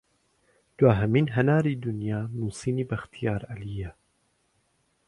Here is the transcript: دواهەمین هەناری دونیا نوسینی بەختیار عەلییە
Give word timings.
دواهەمین 0.77 1.27
هەناری 1.35 1.79
دونیا 1.85 2.19
نوسینی 2.39 2.87
بەختیار 2.91 3.41
عەلییە 3.53 3.91